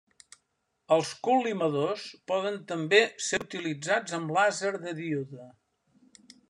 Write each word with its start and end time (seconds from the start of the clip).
Els 0.95 1.11
col·limadors 1.27 2.07
poden 2.33 2.57
també 2.73 3.03
ser 3.29 3.43
utilitzats 3.49 4.19
amb 4.21 4.35
làser 4.39 4.75
de 4.87 4.97
díode. 5.03 5.51